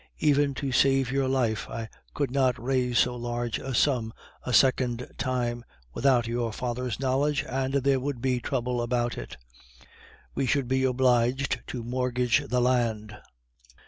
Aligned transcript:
Even 0.17 0.55
to 0.55 0.71
save 0.71 1.11
your 1.11 1.27
life 1.27 1.69
I 1.69 1.87
could 2.15 2.31
not 2.31 2.57
raise 2.57 2.97
so 2.97 3.15
large 3.15 3.59
a 3.59 3.75
sum 3.75 4.13
a 4.41 4.51
second 4.51 5.07
time 5.19 5.63
without 5.93 6.25
your 6.25 6.51
father's 6.51 6.99
knowledge, 6.99 7.43
and 7.47 7.75
there 7.75 7.99
would 7.99 8.19
be 8.19 8.39
trouble 8.39 8.81
about 8.81 9.15
it. 9.15 9.37
We 10.33 10.47
should 10.47 10.67
be 10.67 10.85
obliged 10.85 11.61
to 11.67 11.83
mortgage 11.83 12.43
the 12.47 12.61
land. 12.61 13.15